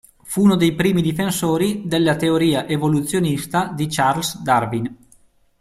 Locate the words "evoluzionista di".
2.67-3.85